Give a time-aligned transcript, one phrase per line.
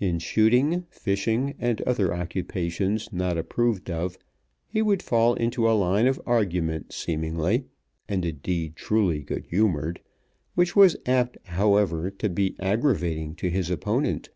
[0.00, 4.18] In shooting, fishing, and other occupations not approved of,
[4.66, 7.66] he would fall into a line of argument, seemingly
[8.08, 10.00] and indeed truly good humoured,
[10.56, 14.30] which was apt, however, to be aggravating to his opponent.